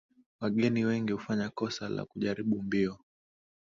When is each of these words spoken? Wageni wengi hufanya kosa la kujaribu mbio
Wageni 0.41 0.85
wengi 0.85 1.13
hufanya 1.13 1.49
kosa 1.49 1.89
la 1.89 2.05
kujaribu 2.05 2.61
mbio 2.61 2.99